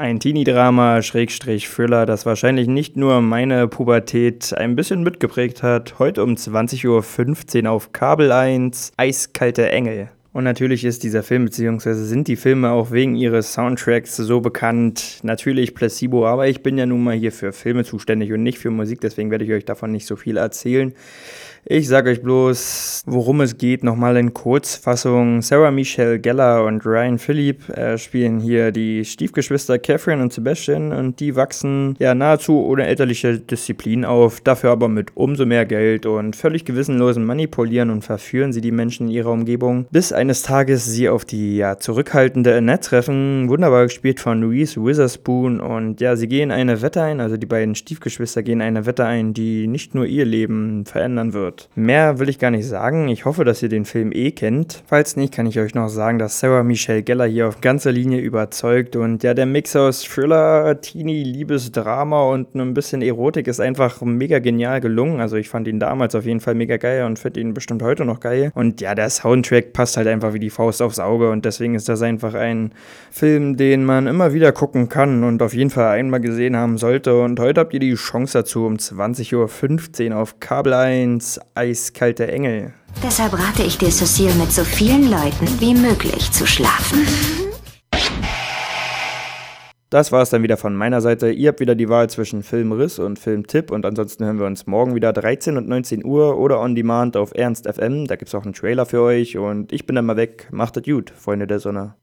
Ein 0.00 0.20
Teenie-Drama, 0.20 1.02
Schrägstrich 1.02 1.68
Thriller, 1.68 2.06
das 2.06 2.24
wahrscheinlich 2.24 2.68
nicht 2.68 2.96
nur 2.96 3.20
meine 3.20 3.66
Pubertät 3.66 4.54
ein 4.56 4.76
bisschen 4.76 5.02
mitgeprägt 5.02 5.64
hat. 5.64 5.98
Heute 5.98 6.22
um 6.22 6.34
20.15 6.34 7.64
Uhr 7.64 7.72
auf 7.72 7.92
Kabel 7.92 8.30
1, 8.30 8.92
Eiskalte 8.96 9.68
Engel. 9.72 10.08
Und 10.32 10.44
natürlich 10.44 10.84
ist 10.84 11.02
dieser 11.02 11.24
Film, 11.24 11.46
beziehungsweise 11.46 12.04
sind 12.04 12.28
die 12.28 12.36
Filme 12.36 12.70
auch 12.70 12.92
wegen 12.92 13.16
ihres 13.16 13.52
Soundtracks 13.54 14.14
so 14.14 14.40
bekannt. 14.40 15.18
Natürlich 15.24 15.74
Placebo, 15.74 16.28
aber 16.28 16.46
ich 16.46 16.62
bin 16.62 16.78
ja 16.78 16.86
nun 16.86 17.02
mal 17.02 17.16
hier 17.16 17.32
für 17.32 17.52
Filme 17.52 17.82
zuständig 17.82 18.32
und 18.32 18.44
nicht 18.44 18.60
für 18.60 18.70
Musik, 18.70 19.00
deswegen 19.00 19.32
werde 19.32 19.46
ich 19.46 19.50
euch 19.50 19.64
davon 19.64 19.90
nicht 19.90 20.06
so 20.06 20.14
viel 20.14 20.36
erzählen. 20.36 20.94
Ich 21.70 21.86
sage 21.86 22.08
euch 22.08 22.22
bloß, 22.22 23.02
worum 23.04 23.42
es 23.42 23.58
geht, 23.58 23.84
nochmal 23.84 24.16
in 24.16 24.32
Kurzfassung. 24.32 25.42
Sarah 25.42 25.70
Michelle 25.70 26.18
Geller 26.18 26.64
und 26.64 26.86
Ryan 26.86 27.18
Philipp 27.18 27.68
äh, 27.68 27.98
spielen 27.98 28.40
hier 28.40 28.72
die 28.72 29.04
Stiefgeschwister 29.04 29.78
Catherine 29.78 30.22
und 30.22 30.32
Sebastian 30.32 30.94
und 30.94 31.20
die 31.20 31.36
wachsen 31.36 31.94
ja 31.98 32.14
nahezu 32.14 32.64
ohne 32.64 32.86
elterliche 32.86 33.38
Disziplin 33.38 34.06
auf, 34.06 34.40
dafür 34.40 34.70
aber 34.70 34.88
mit 34.88 35.10
umso 35.14 35.44
mehr 35.44 35.66
Geld 35.66 36.06
und 36.06 36.36
völlig 36.36 36.64
gewissenlosen 36.64 37.26
Manipulieren 37.26 37.90
und 37.90 38.02
verführen 38.02 38.54
sie 38.54 38.62
die 38.62 38.72
Menschen 38.72 39.08
in 39.08 39.12
ihrer 39.12 39.32
Umgebung, 39.32 39.84
bis 39.90 40.10
eines 40.10 40.40
Tages 40.40 40.86
sie 40.86 41.10
auf 41.10 41.26
die 41.26 41.58
ja 41.58 41.78
zurückhaltende 41.78 42.56
Annette 42.56 42.88
treffen, 42.88 43.50
wunderbar 43.50 43.82
gespielt 43.82 44.20
von 44.20 44.40
Louise 44.40 44.82
Witherspoon 44.82 45.60
und 45.60 46.00
ja, 46.00 46.16
sie 46.16 46.28
gehen 46.28 46.50
eine 46.50 46.80
Wette 46.80 47.02
ein, 47.02 47.20
also 47.20 47.36
die 47.36 47.44
beiden 47.44 47.74
Stiefgeschwister 47.74 48.42
gehen 48.42 48.62
eine 48.62 48.86
Wette 48.86 49.04
ein, 49.04 49.34
die 49.34 49.66
nicht 49.66 49.94
nur 49.94 50.06
ihr 50.06 50.24
Leben 50.24 50.86
verändern 50.86 51.34
wird 51.34 51.57
Mehr 51.74 52.18
will 52.18 52.28
ich 52.28 52.38
gar 52.38 52.50
nicht 52.50 52.66
sagen. 52.66 53.08
Ich 53.08 53.24
hoffe, 53.24 53.44
dass 53.44 53.62
ihr 53.62 53.68
den 53.68 53.84
Film 53.84 54.12
eh 54.12 54.30
kennt. 54.30 54.82
Falls 54.86 55.16
nicht, 55.16 55.34
kann 55.34 55.46
ich 55.46 55.58
euch 55.58 55.74
noch 55.74 55.88
sagen, 55.88 56.18
dass 56.18 56.40
Sarah 56.40 56.62
Michelle 56.62 57.02
Geller 57.02 57.26
hier 57.26 57.48
auf 57.48 57.60
ganzer 57.60 57.92
Linie 57.92 58.20
überzeugt 58.20 58.96
und 58.96 59.22
ja, 59.22 59.34
der 59.34 59.46
Mix 59.46 59.74
aus 59.74 60.02
Thriller, 60.02 60.80
Teenie, 60.80 61.24
Liebesdrama 61.24 62.22
und 62.24 62.54
ein 62.54 62.74
bisschen 62.74 63.02
Erotik 63.02 63.48
ist 63.48 63.60
einfach 63.60 64.00
mega 64.02 64.38
genial 64.38 64.80
gelungen. 64.80 65.20
Also 65.20 65.36
ich 65.36 65.48
fand 65.48 65.68
ihn 65.68 65.80
damals 65.80 66.14
auf 66.14 66.24
jeden 66.24 66.40
Fall 66.40 66.54
mega 66.54 66.76
geil 66.76 67.04
und 67.04 67.18
finde 67.18 67.40
ihn 67.40 67.54
bestimmt 67.54 67.82
heute 67.82 68.04
noch 68.04 68.20
geil. 68.20 68.52
Und 68.54 68.80
ja, 68.80 68.94
der 68.94 69.10
Soundtrack 69.10 69.72
passt 69.72 69.96
halt 69.96 70.06
einfach 70.06 70.32
wie 70.32 70.38
die 70.38 70.50
Faust 70.50 70.82
aufs 70.82 71.00
Auge 71.00 71.30
und 71.30 71.44
deswegen 71.44 71.74
ist 71.74 71.88
das 71.88 72.02
einfach 72.02 72.34
ein 72.34 72.72
Film, 73.10 73.56
den 73.56 73.84
man 73.84 74.06
immer 74.06 74.32
wieder 74.32 74.52
gucken 74.52 74.88
kann 74.88 75.24
und 75.24 75.42
auf 75.42 75.54
jeden 75.54 75.70
Fall 75.70 75.98
einmal 75.98 76.20
gesehen 76.20 76.56
haben 76.56 76.78
sollte. 76.78 77.20
Und 77.20 77.40
heute 77.40 77.60
habt 77.60 77.74
ihr 77.74 77.80
die 77.80 77.94
Chance 77.94 78.38
dazu 78.38 78.66
um 78.66 78.74
20.15 78.74 80.10
Uhr 80.10 80.18
auf 80.18 80.40
Kabel 80.40 80.74
1 80.74 81.40
eiskalte 81.58 82.30
Engel. 82.30 82.72
Deshalb 83.02 83.32
rate 83.34 83.64
ich 83.64 83.76
dir, 83.76 83.90
Cecile, 83.90 84.34
mit 84.34 84.52
so 84.52 84.64
vielen 84.64 85.10
Leuten 85.10 85.46
wie 85.60 85.74
möglich 85.74 86.30
zu 86.30 86.46
schlafen. 86.46 87.06
Das 89.90 90.12
war 90.12 90.20
es 90.20 90.28
dann 90.28 90.42
wieder 90.42 90.58
von 90.58 90.76
meiner 90.76 91.00
Seite. 91.00 91.30
Ihr 91.30 91.48
habt 91.48 91.60
wieder 91.60 91.74
die 91.74 91.88
Wahl 91.88 92.10
zwischen 92.10 92.42
Filmriss 92.42 92.98
und 92.98 93.18
Filmtipp 93.18 93.70
und 93.70 93.86
ansonsten 93.86 94.24
hören 94.24 94.38
wir 94.38 94.44
uns 94.44 94.66
morgen 94.66 94.94
wieder 94.94 95.14
13 95.14 95.56
und 95.56 95.66
19 95.66 96.04
Uhr 96.04 96.38
oder 96.38 96.60
on 96.60 96.74
demand 96.74 97.16
auf 97.16 97.32
Ernst 97.34 97.66
FM. 97.66 98.06
Da 98.06 98.16
gibt 98.16 98.28
es 98.28 98.34
auch 98.34 98.44
einen 98.44 98.52
Trailer 98.52 98.84
für 98.84 99.00
euch 99.00 99.38
und 99.38 99.72
ich 99.72 99.86
bin 99.86 99.96
dann 99.96 100.04
mal 100.04 100.18
weg. 100.18 100.46
Macht 100.50 100.76
es 100.76 100.82
gut, 100.82 101.10
Freunde 101.16 101.46
der 101.46 101.58
Sonne. 101.58 101.94